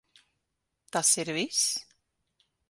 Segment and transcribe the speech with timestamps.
[0.95, 1.63] Tas ir viss?